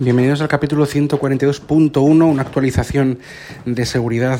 [0.00, 3.18] Bienvenidos al capítulo 142.1, una actualización
[3.64, 4.38] de seguridad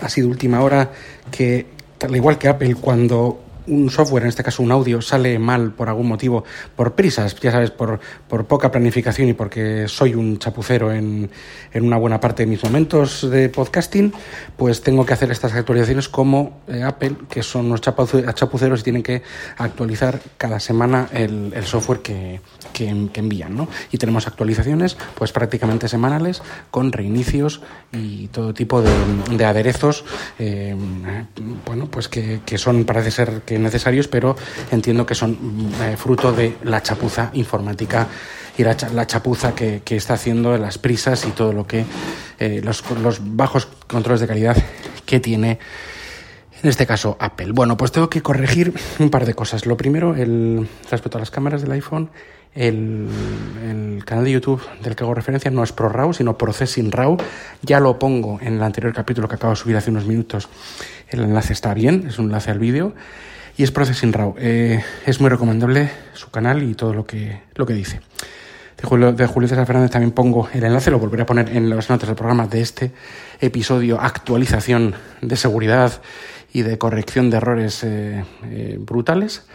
[0.00, 0.90] así de última hora
[1.30, 5.72] que, tal igual que Apple, cuando un software, en este caso un audio, sale mal
[5.72, 6.44] por algún motivo,
[6.74, 11.30] por prisas, ya sabes, por, por poca planificación y porque soy un chapucero en,
[11.72, 14.12] en, una buena parte de mis momentos de podcasting,
[14.56, 19.02] pues tengo que hacer estas actualizaciones como eh, Apple, que son unos chapuceros y tienen
[19.02, 19.22] que
[19.58, 22.40] actualizar cada semana el, software que,
[22.72, 23.68] que, que, envían, ¿no?
[23.90, 27.60] Y tenemos actualizaciones, pues prácticamente semanales, con reinicios
[27.92, 28.92] y todo tipo de,
[29.36, 30.04] de aderezos,
[30.38, 30.76] eh,
[31.64, 34.36] bueno, pues que, que son, parece ser que necesarios, pero
[34.70, 38.06] entiendo que son eh, fruto de la chapuza informática
[38.58, 41.84] y la, la chapuza que, está haciendo las prisas y todo lo que
[42.38, 44.56] eh, los, los bajos controles de calidad
[45.04, 45.58] que tiene
[46.62, 47.52] en este caso Apple.
[47.52, 49.66] Bueno, pues tengo que corregir un par de cosas.
[49.66, 52.10] Lo primero, el, respecto a las cámaras del iPhone,
[52.54, 53.08] el,
[53.62, 57.18] el, canal de YouTube del que hago referencia no es ProRAW, sino Processing RAW.
[57.62, 60.48] Ya lo pongo en el anterior capítulo que acabo de subir hace unos minutos.
[61.08, 62.94] El enlace está bien, es un enlace al vídeo
[63.56, 64.34] y es Processing RAW.
[64.38, 68.00] Eh, es muy recomendable su canal y todo lo que, lo que dice.
[68.76, 71.70] De Julio, de Julio César Fernández también pongo el enlace, lo volveré a poner en
[71.70, 72.92] las notas del programa de este
[73.40, 76.02] episodio, actualización de seguridad
[76.52, 79.46] y de corrección de errores eh, eh, brutales.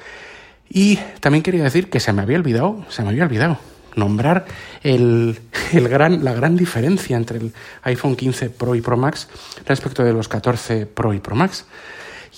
[0.67, 3.59] Y también quería decir que se me había olvidado, se me había olvidado
[3.95, 4.45] nombrar
[4.81, 5.39] el,
[5.73, 9.27] el gran, la gran diferencia entre el iPhone 15 Pro y Pro Max
[9.65, 11.65] respecto de los 14 Pro y Pro Max.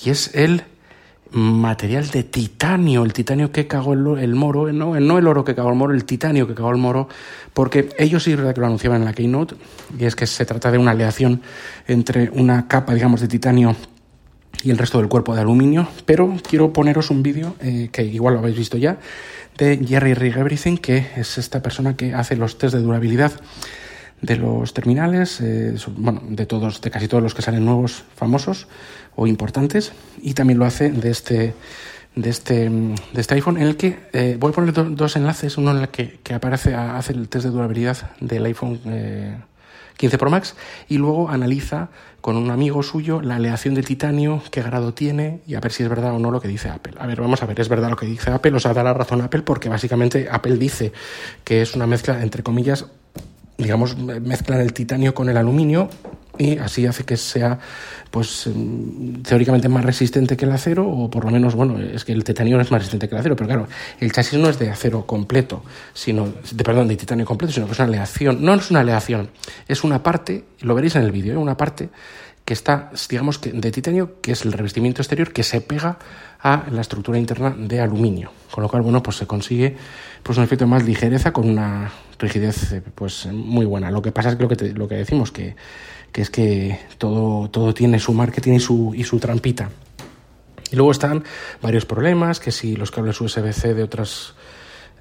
[0.04, 0.64] Y es el
[1.34, 5.70] material de titanio, el titanio que cagó el, el moro, no, el oro que cagó
[5.70, 7.10] el moro, el titanio que cagó el moro,
[7.54, 9.56] porque ellos sí que lo anunciaban en la Keynote,
[9.98, 11.42] y es que se trata de una aleación
[11.88, 13.76] entre una capa, digamos, de titanio
[14.64, 18.36] y el resto del cuerpo de aluminio, pero quiero poneros un vídeo, eh, que igual
[18.36, 19.00] lo habéis visto ya,
[19.58, 23.34] de Jerry Rig Everything, que es esta persona que hace los test de durabilidad
[24.24, 28.68] de los terminales, eh, bueno, de todos, de casi todos los que salen nuevos, famosos
[29.16, 29.92] o importantes,
[30.22, 31.54] y también lo hace de este
[32.16, 35.58] de este, de este iPhone, en el que eh, voy a poner do, dos enlaces,
[35.58, 39.36] uno en el que, que, aparece, hace el test de durabilidad del iPhone eh,
[39.98, 40.56] 15 Pro Max,
[40.88, 41.90] y luego analiza
[42.22, 45.84] con un amigo suyo la aleación de titanio, qué grado tiene, y a ver si
[45.84, 46.94] es verdad o no lo que dice Apple.
[47.00, 48.94] A ver, vamos a ver, es verdad lo que dice Apple, o sea, da la
[48.94, 50.94] razón Apple, porque básicamente Apple dice
[51.44, 52.86] que es una mezcla, entre comillas,
[53.64, 55.90] digamos, mezclan el titanio con el aluminio
[56.38, 57.60] y así hace que sea,
[58.10, 58.50] pues,
[59.28, 62.60] teóricamente más resistente que el acero, o por lo menos, bueno, es que el titanio
[62.60, 63.68] es más resistente que el acero, pero claro,
[64.00, 65.64] el chasis no es de acero completo,
[65.94, 68.44] sino, de, perdón, de titanio completo, sino que es una aleación.
[68.44, 69.30] No es una aleación,
[69.68, 71.38] es una parte, lo veréis en el vídeo, ¿eh?
[71.38, 71.90] una parte
[72.46, 75.98] que está, digamos, que de titanio, que es el revestimiento exterior que se pega
[76.42, 78.32] a la estructura interna de aluminio.
[78.52, 79.78] Con lo cual, bueno, pues se consigue
[80.22, 83.92] pues un efecto de más ligereza con una rigidez pues muy buena.
[83.92, 85.56] Lo que pasa es que lo que, te, lo que decimos, que,
[86.12, 89.70] que, es que todo, todo tiene su marketing y su, y su trampita.
[90.70, 91.24] Y luego están
[91.62, 94.34] varios problemas, que si los cables USB-C de otras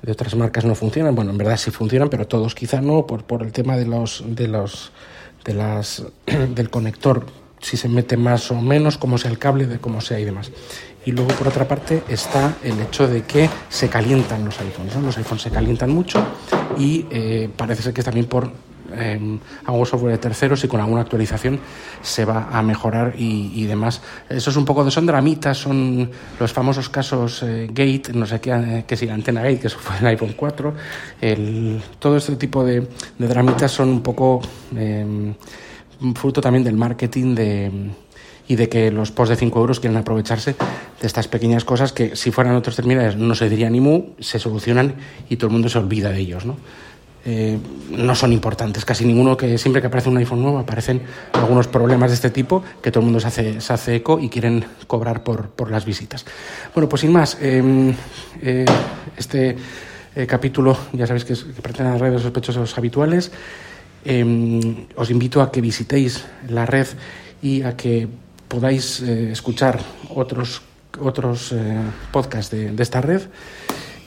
[0.03, 3.24] de otras marcas no funcionan, bueno, en verdad sí funcionan, pero todos quizá no, por,
[3.24, 4.91] por el tema de los, de los
[5.44, 7.26] de las del conector
[7.62, 10.50] si se mete más o menos, como sea el cable, de cómo sea y demás.
[11.06, 14.97] Y luego, por otra parte, está el hecho de que se calientan los iPhones.
[14.97, 16.25] Los iPhones se calientan mucho
[16.78, 18.53] y eh, parece ser que también por
[18.94, 21.60] eh, algún software de terceros y con alguna actualización
[22.03, 24.03] se va a mejorar y, demás.
[24.28, 28.41] Eso es un poco de son dramitas, son los famosos casos eh, Gate, no sé
[28.41, 30.75] qué, eh, que si la antena Gate, que eso fue el iPhone 4.
[31.20, 32.86] El, todo este tipo de,
[33.18, 34.41] de dramitas son un poco
[34.77, 35.34] eh,
[36.15, 37.71] fruto también del marketing de
[38.48, 40.56] y de que los posts de 5 euros quieren aprovecharse
[41.00, 44.39] de estas pequeñas cosas que si fueran otros terminales no se diría ni mu, se
[44.39, 44.94] solucionan
[45.28, 46.56] y todo el mundo se olvida de ellos, ¿no?
[47.24, 47.57] Eh,
[47.91, 48.84] no son importantes.
[48.84, 51.03] Casi ninguno que siempre que aparece un iPhone nuevo aparecen
[51.33, 54.28] algunos problemas de este tipo que todo el mundo se hace, se hace eco y
[54.28, 56.24] quieren cobrar por, por las visitas.
[56.74, 57.95] Bueno, pues sin más, eh,
[58.41, 58.65] eh,
[59.16, 59.57] este
[60.27, 63.30] capítulo ya sabéis que, pertenece a las redes sospechosos habituales.
[64.04, 66.86] os invito a que visitéis la red
[67.41, 68.09] y a que
[68.48, 69.80] podáis escuchar
[70.10, 70.60] otros,
[71.01, 71.54] otros
[72.10, 73.22] podcasts de, de esta red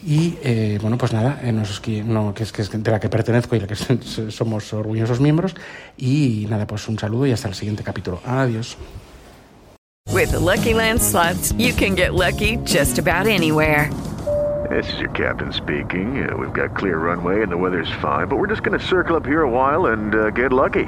[0.06, 2.92] Y eh, bueno, pues nada, eh, no, es que, no, que, es, que es de
[2.92, 3.76] la que pertenezco y la que
[4.32, 5.56] somos orgullosos miembros.
[5.98, 8.22] Y nada, pues un saludo y hasta el siguiente capítulo.
[8.24, 8.78] Adiós.
[10.14, 13.90] With the Lucky Land slots, you can get lucky just about anywhere.
[14.70, 16.28] This is your captain speaking.
[16.28, 19.16] Uh, we've got clear runway and the weather's fine, but we're just going to circle
[19.16, 20.86] up here a while and uh, get lucky.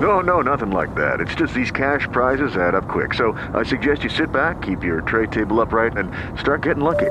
[0.00, 1.20] No, no, nothing like that.
[1.20, 3.14] It's just these cash prizes add up quick.
[3.14, 7.10] So I suggest you sit back, keep your tray table upright, and start getting lucky.